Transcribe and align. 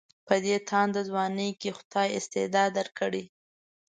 په 0.27 0.35
دې 0.45 0.55
تانده 0.69 1.01
ځوانۍ 1.09 1.49
کې 1.61 1.69
خدای 1.77 2.07
استعداد 2.19 2.69
درکړی. 2.77 3.23